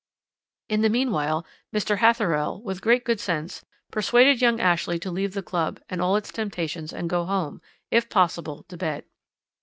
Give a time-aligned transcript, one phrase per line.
[0.67, 1.97] "In the meanwhile Mr.
[1.99, 6.31] Hatherell, with great good sense, persuaded young Ashley to leave the Club and all its
[6.31, 9.05] temptations and go home; if possible to bed.